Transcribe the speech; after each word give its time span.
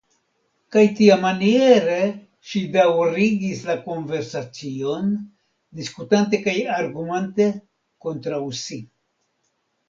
Kaj 0.75 0.83
tiamaniere 0.99 1.97
ŝi 2.51 2.61
daŭrigis 2.75 3.61
la 3.67 3.75
konversacion, 3.83 5.13
diskutante 5.83 6.41
kaj 6.49 6.57
argumentante 6.79 7.49
kontraŭ 8.07 8.43
si. 8.63 8.81